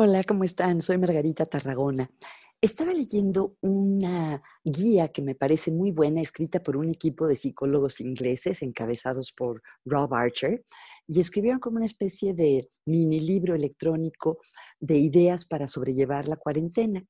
[0.00, 0.80] Hola, ¿cómo están?
[0.80, 2.08] Soy Margarita Tarragona.
[2.60, 8.00] Estaba leyendo una guía que me parece muy buena, escrita por un equipo de psicólogos
[8.00, 10.62] ingleses encabezados por Rob Archer,
[11.08, 14.38] y escribieron como una especie de mini libro electrónico
[14.78, 17.04] de ideas para sobrellevar la cuarentena,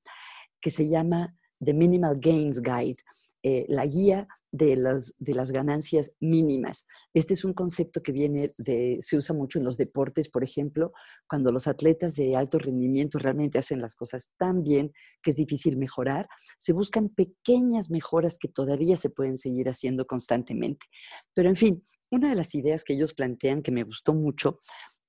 [0.59, 3.03] que se llama The Minimal Gains Guide,
[3.43, 6.87] eh, la guía de las, de las ganancias mínimas.
[7.13, 10.93] Este es un concepto que viene de, se usa mucho en los deportes, por ejemplo,
[11.29, 14.93] cuando los atletas de alto rendimiento realmente hacen las cosas tan bien
[15.23, 20.87] que es difícil mejorar, se buscan pequeñas mejoras que todavía se pueden seguir haciendo constantemente.
[21.35, 24.59] Pero en fin, una de las ideas que ellos plantean que me gustó mucho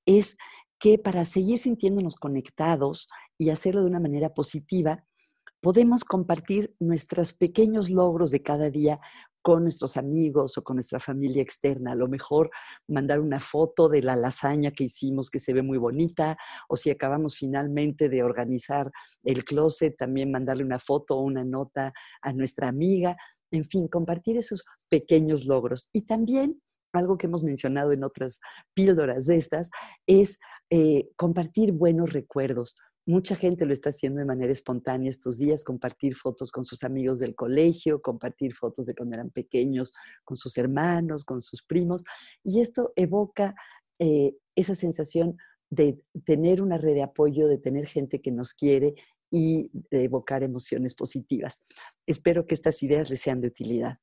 [0.06, 0.38] es
[0.80, 5.06] que para seguir sintiéndonos conectados y hacerlo de una manera positiva,
[5.62, 9.00] podemos compartir nuestros pequeños logros de cada día
[9.42, 11.94] con nuestros amigos o con nuestra familia externa.
[11.94, 12.50] A lo mejor
[12.88, 16.90] mandar una foto de la lasaña que hicimos que se ve muy bonita, o si
[16.90, 18.92] acabamos finalmente de organizar
[19.24, 23.16] el closet, también mandarle una foto o una nota a nuestra amiga.
[23.52, 25.90] En fin, compartir esos pequeños logros.
[25.94, 26.62] Y también
[26.94, 28.40] algo que hemos mencionado en otras
[28.74, 29.70] píldoras de estas
[30.08, 30.40] es
[30.70, 32.76] eh, compartir buenos recuerdos.
[33.06, 37.20] Mucha gente lo está haciendo de manera espontánea estos días, compartir fotos con sus amigos
[37.20, 42.04] del colegio, compartir fotos de cuando eran pequeños con sus hermanos, con sus primos.
[42.44, 43.56] Y esto evoca
[43.98, 45.38] eh, esa sensación
[45.72, 48.96] de tener una red de apoyo, de tener gente que nos quiere
[49.32, 51.62] y de evocar emociones positivas.
[52.06, 54.00] Espero que estas ideas les sean de utilidad.